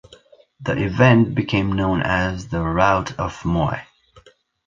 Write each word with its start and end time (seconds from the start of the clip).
The 0.61 0.83
event 0.83 1.35
became 1.35 1.73
known 1.73 2.01
as 2.01 2.47
The 2.47 2.59
Rout 2.63 3.19
of 3.19 3.45
Moy. 3.45 3.85